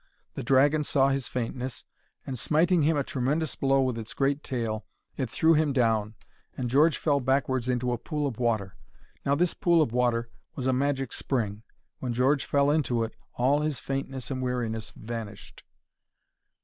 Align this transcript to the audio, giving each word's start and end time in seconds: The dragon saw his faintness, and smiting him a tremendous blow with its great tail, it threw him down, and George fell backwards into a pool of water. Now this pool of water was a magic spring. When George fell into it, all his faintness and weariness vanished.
The 0.33 0.41
dragon 0.41 0.83
saw 0.83 1.09
his 1.09 1.27
faintness, 1.27 1.85
and 2.25 2.39
smiting 2.39 2.81
him 2.81 2.97
a 2.97 3.03
tremendous 3.03 3.55
blow 3.55 3.83
with 3.83 3.99
its 3.99 4.15
great 4.15 4.41
tail, 4.41 4.87
it 5.15 5.29
threw 5.29 5.53
him 5.53 5.73
down, 5.73 6.15
and 6.57 6.71
George 6.71 6.97
fell 6.97 7.19
backwards 7.19 7.69
into 7.69 7.91
a 7.91 7.99
pool 7.99 8.25
of 8.25 8.39
water. 8.39 8.75
Now 9.27 9.35
this 9.35 9.53
pool 9.53 9.79
of 9.79 9.93
water 9.93 10.31
was 10.55 10.65
a 10.65 10.73
magic 10.73 11.13
spring. 11.13 11.61
When 11.99 12.13
George 12.13 12.45
fell 12.45 12.71
into 12.71 13.03
it, 13.03 13.13
all 13.35 13.59
his 13.59 13.77
faintness 13.79 14.31
and 14.31 14.41
weariness 14.41 14.89
vanished. 14.95 15.63